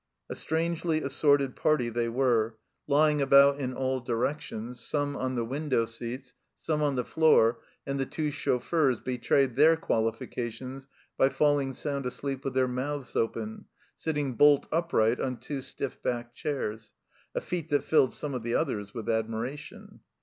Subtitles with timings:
[0.31, 2.57] A strangely assorted party they were,
[2.87, 6.95] lying about THE RETREAT 47 in all directions, some on the window seats, some on
[6.95, 10.87] the floor, and the two chauffeurs betrayed their qualifications
[11.19, 16.33] by falling sound asleep with their mouths open, sitting bolt upright on two stiff backed
[16.33, 16.93] chairs,
[17.35, 19.99] a feat that filled some of the others with admiration.